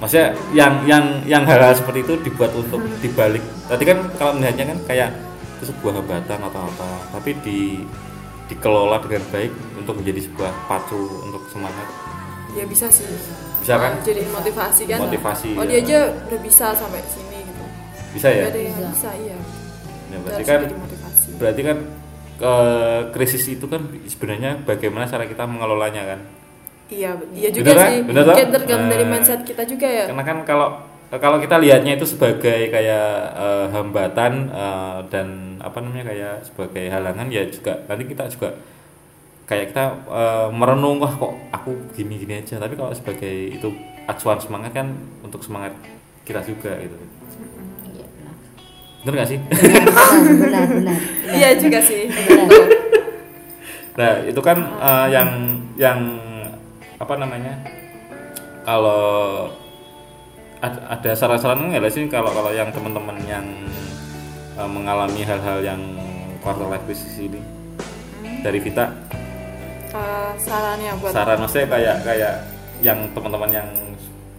maksudnya 0.00 0.32
yang 0.56 0.84
yang 0.88 1.04
yang 1.28 1.42
hal-hal 1.44 1.76
seperti 1.76 2.02
itu 2.02 2.14
dibuat 2.24 2.52
untuk 2.56 2.80
dibalik. 3.04 3.42
Tadi 3.68 3.84
kan 3.84 3.98
kalau 4.16 4.32
melihatnya 4.36 4.74
kan 4.74 4.78
kayak 4.88 5.10
itu 5.60 5.68
sebuah 5.70 6.00
hambatan 6.00 6.40
atau 6.40 6.60
apa 6.64 6.88
tapi 7.12 7.36
di 7.44 7.84
dikelola 8.48 8.98
dengan 9.04 9.22
baik 9.30 9.52
untuk 9.78 10.00
menjadi 10.00 10.26
sebuah 10.26 10.50
pacu 10.66 10.98
untuk 11.28 11.44
semangat. 11.52 11.86
Ya 12.56 12.66
bisa 12.66 12.90
sih. 12.90 13.06
Bisa 13.62 13.76
kan? 13.76 14.00
Jadi 14.02 14.26
motivasi 14.26 14.82
kan? 14.88 14.98
Motivasi, 15.04 15.54
oh 15.54 15.62
ya. 15.68 15.78
dia 15.78 15.78
aja 15.84 15.98
udah 16.32 16.40
bisa 16.40 16.66
sampai 16.74 16.98
sini 17.06 17.38
gitu. 17.44 17.64
Bisa 18.16 18.28
ya, 18.32 18.48
Gak 18.48 18.50
ada 18.56 18.60
yang 18.60 18.74
Bisa. 18.74 18.90
bisa 18.90 19.10
iya. 19.20 19.38
Ya, 20.10 20.18
berarti 20.18 20.42
kan 20.42 20.60
jadi 20.66 20.74
motivasi. 20.74 21.28
berarti 21.38 21.60
kan 21.62 21.78
eh, 22.42 23.00
krisis 23.14 23.44
itu 23.46 23.66
kan 23.70 23.82
sebenarnya 24.10 24.50
bagaimana 24.66 25.06
cara 25.06 25.28
kita 25.30 25.46
mengelolanya 25.46 26.02
kan 26.02 26.20
iya 26.90 27.10
iya 27.32 27.48
juga 27.48 27.70
Bener 27.70 27.78
kan? 27.78 27.88
sih. 27.88 27.98
Bener 28.02 28.24
tergantung 28.26 28.82
dari 28.86 29.04
Nah. 29.04 29.10
mindset 29.14 29.40
kita 29.42 29.62
juga 29.64 29.86
ya. 29.86 30.04
Karena 30.06 30.24
kan 30.26 30.38
kalau 30.44 30.68
kalau 31.10 31.38
kita 31.38 31.58
lihatnya 31.58 31.98
itu 31.98 32.06
sebagai 32.06 32.70
kayak 32.70 33.08
eh, 33.34 33.66
hambatan 33.70 34.32
eh, 34.46 34.98
dan 35.10 35.26
apa 35.58 35.78
namanya 35.80 36.06
kayak 36.06 36.34
sebagai 36.44 36.86
halangan 36.86 37.26
ya 37.26 37.42
juga 37.46 37.82
nanti 37.86 38.06
kita 38.06 38.30
juga 38.30 38.54
kayak 39.46 39.74
kita 39.74 39.84
eh, 40.06 40.48
merenung 40.50 40.98
wah 40.98 41.10
kok 41.10 41.34
aku 41.50 41.70
gini 41.94 42.14
gini 42.18 42.38
aja. 42.38 42.58
Tapi 42.58 42.74
kalau 42.74 42.94
sebagai 42.94 43.30
itu 43.50 43.68
acuan 44.06 44.38
semangat 44.38 44.70
kan 44.70 44.86
untuk 45.22 45.42
semangat 45.42 45.74
kita 46.22 46.42
juga 46.42 46.78
gitu. 46.78 46.94
Iya, 47.90 48.06
benar. 48.06 48.34
bener 49.02 49.14
gak 49.18 49.28
sih? 49.30 49.38
Benar 50.42 50.64
benar. 50.68 50.98
Iya 51.26 51.48
juga 51.58 51.78
sih. 51.80 52.06
Benar. 52.06 52.48
Nah, 53.90 54.12
itu 54.22 54.40
kan 54.40 54.58
eh, 54.78 55.06
yang 55.10 55.28
yang 55.74 55.98
apa 57.00 57.14
namanya? 57.16 57.56
Kalau 58.68 59.48
ad- 60.60 60.84
ada 60.84 61.10
saran-saran 61.16 61.72
nggak 61.72 61.88
sih 61.88 62.04
kalau 62.12 62.28
kalau 62.36 62.52
yang 62.52 62.68
teman-teman 62.68 63.16
yang 63.24 63.46
eh, 64.60 64.68
mengalami 64.68 65.24
hal-hal 65.24 65.64
yang 65.64 65.80
quarter 66.44 66.68
life 66.68 66.84
crisis 66.84 67.16
ini? 67.16 67.40
Dari 68.44 68.60
Vita? 68.60 68.92
Eh, 69.90 70.32
sarannya 70.36 70.92
buat 71.00 71.16
saran 71.16 71.40
maksudnya 71.40 71.66
kayak 71.72 71.96
kayak 72.04 72.34
yang 72.84 73.08
teman-teman 73.16 73.50
yang 73.50 73.68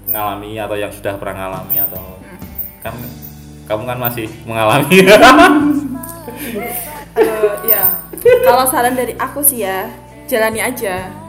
mengalami 0.05 0.57
atau 0.61 0.77
yang 0.77 0.93
sudah 0.93 1.17
pernah 1.17 1.49
mengalami 1.49 1.81
atau 1.81 2.03
kan 2.85 2.93
kamu 3.65 3.83
kan 3.89 3.97
masih 3.97 4.27
mengalami. 4.45 5.01
Eh, 7.17 7.53
ya 7.73 7.81
kalau 8.45 8.69
saran 8.69 8.93
dari 8.93 9.17
aku 9.17 9.41
sih 9.41 9.65
ya 9.65 9.89
jalani 10.29 10.61
aja 10.61 11.20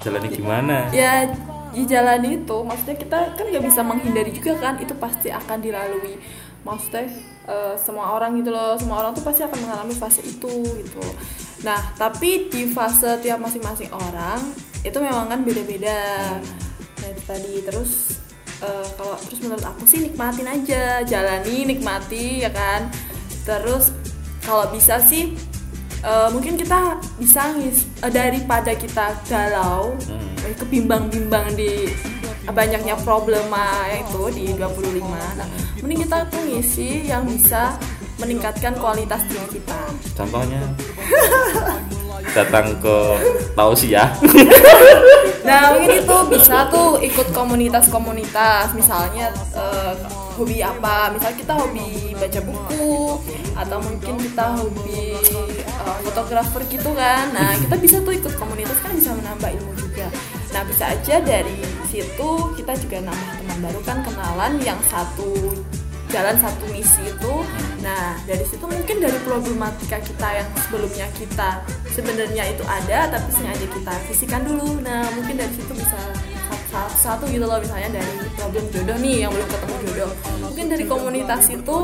jalani 0.00 0.28
gimana? 0.32 0.76
Ya 0.90 1.28
dijalani 1.70 2.42
itu 2.42 2.56
maksudnya 2.66 2.96
kita 2.98 3.18
kan 3.38 3.44
nggak 3.46 3.62
bisa 3.62 3.80
menghindari 3.86 4.34
juga 4.34 4.58
kan 4.58 4.74
itu 4.82 4.92
pasti 4.96 5.28
akan 5.30 5.58
dilalui. 5.62 6.18
Maksudnya 6.60 7.08
eh, 7.48 7.74
semua 7.80 8.16
orang 8.16 8.36
gitu 8.40 8.50
loh 8.52 8.76
semua 8.76 9.04
orang 9.04 9.12
tuh 9.16 9.24
pasti 9.24 9.46
akan 9.46 9.58
mengalami 9.64 9.94
fase 9.96 10.20
itu 10.20 10.50
gitu 10.80 11.04
nah 11.60 11.76
tapi 11.92 12.48
di 12.48 12.72
fase 12.72 13.20
tiap 13.20 13.36
masing-masing 13.36 13.92
orang 13.92 14.40
itu 14.80 14.96
memang 14.96 15.28
kan 15.28 15.40
beda-beda. 15.44 16.00
Nah 17.00 17.12
tadi. 17.28 17.60
Terus 17.64 18.16
eh, 18.64 18.88
kalau 18.96 19.16
terus 19.20 19.40
menurut 19.44 19.64
aku 19.64 19.84
sih 19.84 20.00
nikmatin 20.08 20.48
aja 20.48 21.04
jalani 21.04 21.68
nikmati 21.68 22.44
ya 22.44 22.50
kan? 22.52 22.88
Terus 23.44 23.92
kalau 24.44 24.72
bisa 24.72 25.00
sih 25.04 25.36
eh, 26.00 26.28
mungkin 26.30 26.54
kita 26.54 26.80
bisa 27.16 27.52
ngis 27.54 27.84
eh, 28.00 28.10
daripada 28.10 28.72
kita 28.72 29.16
galau 29.26 29.94
Hmm. 30.06 30.34
eh, 30.42 30.54
kebimbang-bimbang 30.56 31.54
di 31.54 31.90
banyaknya 32.50 32.96
problema 33.00 33.68
itu 33.94 34.22
di 34.32 34.44
25 34.56 35.06
nah 35.36 35.46
mending 35.78 36.02
kita 36.02 36.26
tuh 36.26 36.40
ngisi 36.42 37.06
yang 37.06 37.22
bisa 37.22 37.76
meningkatkan 38.18 38.76
kualitas 38.76 39.22
diri 39.28 39.60
kita. 39.60 39.80
Contohnya 40.12 40.60
datang 42.34 42.76
ke 42.78 42.96
ya 43.88 44.10
Nah 45.50 45.74
mungkin 45.74 45.98
itu 46.04 46.16
bisa 46.30 46.68
tuh 46.70 47.00
ikut 47.02 47.28
komunitas-komunitas. 47.34 48.70
Misalnya 48.76 49.34
eh, 49.56 49.94
hobi 50.38 50.62
apa? 50.62 51.10
Misalnya 51.10 51.36
kita 51.36 51.54
hobi 51.58 52.14
baca 52.14 52.40
buku 52.44 53.18
atau 53.58 53.78
mungkin 53.82 54.14
kita 54.20 54.44
hobi 54.60 55.18
eh, 55.58 55.98
fotografer 56.06 56.62
gitu 56.70 56.90
kan. 56.94 57.34
Nah 57.34 57.58
kita 57.58 57.74
bisa 57.80 57.96
tuh 58.04 58.14
ikut 58.14 58.30
komunitas 58.38 58.78
kan 58.78 58.94
bisa 58.94 59.10
menambah 59.16 59.50
ilmu 59.50 59.72
juga. 59.74 60.06
Nah 60.54 60.62
bisa 60.66 60.94
aja 60.94 61.18
dari 61.18 61.58
situ 61.90 62.30
kita 62.54 62.72
juga 62.78 63.02
nambah 63.02 63.34
teman 63.42 63.58
baru 63.64 63.80
kan 63.82 63.98
kenalan 64.06 64.54
yang 64.62 64.78
satu 64.86 65.34
jalan 66.10 66.36
satu 66.38 66.64
misi 66.70 67.10
itu. 67.10 67.34
Nah 67.82 68.18
dari 68.22 68.46
situ 68.46 68.62
mungkin 68.70 69.02
dari 69.02 69.18
problematika 69.26 69.98
kita 69.98 70.28
yang 70.42 70.48
sebelumnya 70.62 71.06
kita 71.18 71.64
sebenarnya 72.00 72.44
itu 72.48 72.64
ada 72.64 73.12
tapi 73.12 73.28
sengaja 73.36 73.66
kita 73.68 73.94
sisihkan 74.08 74.42
dulu. 74.48 74.80
Nah 74.80 75.04
mungkin 75.12 75.36
dari 75.36 75.52
situ 75.52 75.72
bisa 75.76 76.00
satu, 77.00 77.26
gitu 77.26 77.44
loh 77.44 77.58
misalnya 77.58 78.00
dari 78.00 78.14
problem 78.38 78.64
jodoh 78.70 78.96
nih 79.02 79.26
yang 79.26 79.30
belum 79.34 79.48
ketemu 79.50 79.74
jodoh. 79.84 80.10
Mungkin 80.48 80.64
dari 80.70 80.84
komunitas 80.86 81.42
itu 81.50 81.76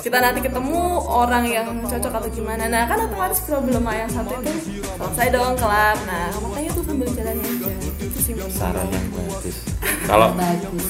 kita 0.00 0.18
nanti 0.22 0.40
ketemu 0.40 0.80
orang 1.04 1.44
yang 1.44 1.66
cocok 1.84 2.12
atau 2.22 2.30
gimana. 2.32 2.64
Nah 2.70 2.88
kan 2.88 3.02
otomatis 3.04 3.44
problema 3.44 3.92
yang 3.92 4.08
satu 4.08 4.32
itu 4.40 4.52
selesai 4.96 5.28
dong 5.34 5.58
kelar 5.58 5.98
nah 6.06 6.30
makanya 6.38 6.70
tuh 6.78 6.84
sambil 6.86 7.08
jalan 7.12 7.36
aja 7.36 7.68
itu 8.00 8.18
sih. 8.22 8.32
Saran 8.54 8.86
yang 8.88 9.06
bagus. 9.12 9.56
Kalau 10.06 10.28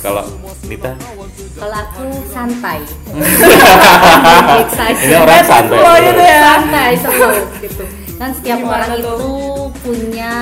kalau 0.00 0.24
Nita? 0.68 0.92
Kalau 1.56 1.76
aku 1.76 2.04
santai. 2.32 2.80
Ini 5.02 5.14
orang 5.20 5.44
santai. 5.44 5.78
flow 5.80 5.96
gitu 6.00 6.22
ya. 6.22 6.38
santai 6.40 6.90
slow 7.00 7.32
gitu 7.60 8.01
kan 8.22 8.30
setiap 8.32 8.58
Gimana 8.60 8.74
orang 8.78 8.90
tuh? 8.94 8.98
itu 9.02 9.18
punya 9.82 10.34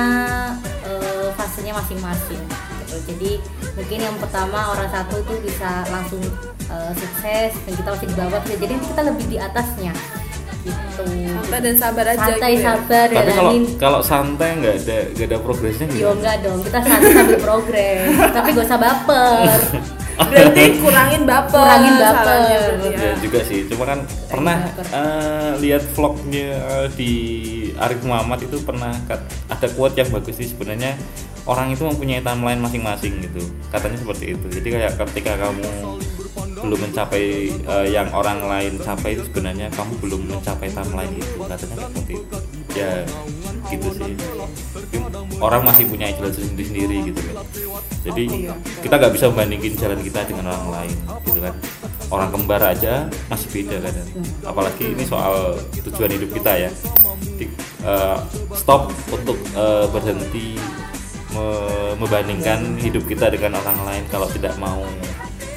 eh, 0.83 1.27
fasenya 1.33 1.73
masing-masing 1.73 2.41
gitu. 2.79 2.95
jadi 3.07 3.31
mungkin 3.73 3.99
yang 3.99 4.17
pertama 4.17 4.69
orang 4.69 4.85
satu 4.87 5.17
itu 5.17 5.33
bisa 5.41 5.69
langsung 5.87 6.21
eh, 6.63 6.91
sukses 6.93 7.51
dan 7.57 7.73
kita 7.73 7.89
masih 7.89 8.07
di 8.07 8.15
bawah 8.15 8.39
bisa 8.39 8.55
jadi 8.59 8.73
kita 8.77 9.01
lebih 9.03 9.25
di 9.27 9.37
atasnya 9.37 9.93
gitu 10.61 11.05
santai 11.33 11.57
dan 11.59 11.75
sabar 11.75 12.05
aja 12.05 12.21
santai 12.21 12.51
gitu 12.53 12.61
ya. 12.61 12.65
sabar 12.69 13.07
tapi 13.09 13.31
kalau 13.31 13.51
kalau 13.81 13.99
santai 13.99 14.49
nggak 14.55 14.75
ada 14.79 14.97
nggak 15.09 15.27
ada 15.27 15.37
progresnya 15.41 15.85
Yo 15.87 15.91
gimana? 15.91 16.13
enggak 16.13 16.35
dong, 16.39 16.59
kita 16.61 16.79
santai 16.79 17.11
sambil 17.11 17.39
progres 17.41 18.05
Tapi 18.29 18.47
gak 18.53 18.65
usah 18.67 18.77
baper 18.79 19.57
berarti 20.21 20.63
kurangin 20.77 21.21
baper 21.25 21.65
Kurangin 21.65 21.95
baper. 21.97 22.39
ya. 22.85 22.93
Ya 22.93 23.11
juga 23.17 23.39
sih, 23.41 23.65
cuma 23.65 23.89
kan 23.89 23.99
pernah 24.29 24.69
baper. 24.69 24.85
eh, 24.93 25.51
lihat 25.57 25.83
vlognya 25.91 26.51
di 26.93 27.13
Arif 27.77 28.01
Muhammad 28.03 28.43
itu 28.43 28.57
pernah 28.63 28.91
ada 29.47 29.67
quote 29.71 29.95
yang 29.99 30.09
bagus 30.11 30.35
sih 30.39 30.49
sebenarnya 30.49 30.97
orang 31.45 31.73
itu 31.73 31.83
mempunyai 31.85 32.21
timeline 32.21 32.61
masing-masing 32.61 33.17
gitu, 33.25 33.41
katanya 33.73 33.97
seperti 33.97 34.37
itu. 34.37 34.45
Jadi 34.49 34.67
kayak 34.77 34.93
ketika 35.07 35.33
kamu 35.41 35.67
belum 36.61 36.79
mencapai 36.89 37.49
eh, 37.49 37.87
yang 37.89 38.13
orang 38.13 38.45
lain 38.45 38.77
capai 38.77 39.17
itu 39.17 39.25
sebenarnya 39.25 39.73
kamu 39.73 39.93
belum 39.97 40.21
mencapai 40.29 40.69
timeline 40.69 41.13
itu, 41.17 41.37
katanya 41.41 41.75
seperti 41.89 42.13
itu. 42.21 42.35
Ya 42.77 42.91
gitu 43.67 43.89
sih. 43.97 44.13
Orang 45.41 45.65
masih 45.65 45.89
punya 45.89 46.13
jalan 46.13 46.31
sendiri-sendiri 46.31 47.09
gitu 47.09 47.19
kan. 47.33 47.35
Jadi 48.01 48.23
kita 48.85 48.93
nggak 48.97 49.13
bisa 49.13 49.25
membandingin 49.33 49.73
jalan 49.77 49.99
kita 50.01 50.19
dengan 50.29 50.53
orang 50.53 50.69
lain 50.81 50.97
gitu 51.25 51.39
kan 51.41 51.53
orang 52.11 52.29
kembar 52.29 52.61
aja 52.61 53.07
masih 53.27 53.47
beda 53.49 53.79
kan. 53.81 53.95
Apalagi 54.43 54.91
ini 54.91 55.03
soal 55.03 55.55
tujuan 55.81 56.11
hidup 56.11 56.29
kita 56.35 56.67
ya. 56.67 56.71
Di- 57.39 57.49
eh, 57.81 58.17
stop 58.53 58.91
untuk 59.09 59.39
eh, 59.55 59.85
berhenti 59.89 60.59
me- 61.31 61.95
membandingkan 61.97 62.75
hidup 62.77 63.07
kita 63.07 63.31
dengan 63.31 63.57
orang 63.57 63.79
lain 63.87 64.03
kalau 64.11 64.27
tidak 64.27 64.53
mau 64.59 64.83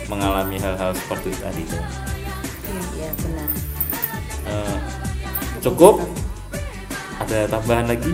mengalami 0.06 0.56
hal-hal 0.56 0.94
seperti 0.94 1.32
itu 1.32 1.40
tadi. 1.42 1.64
Iya 2.94 3.10
benar. 3.18 3.48
Eh, 4.44 4.76
cukup? 5.60 6.06
Ada 7.18 7.48
tambahan 7.48 7.88
lagi? 7.88 8.12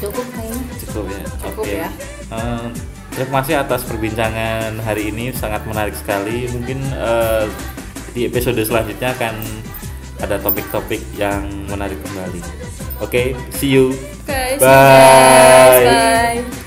Cukup 0.00 0.24
kayaknya 0.32 0.62
cukup 0.80 1.04
ya 1.12 1.22
Cukup 1.44 1.64
Oke. 1.66 1.76
ya. 1.76 1.88
Eh, 2.30 2.66
terima 3.14 3.42
kasih 3.42 3.60
atas 3.60 3.82
perbincangan 3.84 4.78
hari 4.82 5.10
ini 5.10 5.34
sangat 5.34 5.66
menarik 5.66 5.94
sekali 5.94 6.46
mungkin 6.50 6.78
eh, 6.94 7.46
di 8.14 8.26
episode 8.26 8.58
selanjutnya 8.62 9.14
akan 9.14 9.34
ada 10.20 10.36
topik-topik 10.38 11.00
yang 11.16 11.46
menarik 11.70 11.98
kembali 12.04 12.42
oke 13.02 13.34
see 13.54 13.72
you 13.72 13.94
Oke, 14.30 14.32
see 14.32 14.54
you 14.54 14.58
Bye. 14.60 15.82
guys. 15.82 16.44
Bye. 16.46 16.59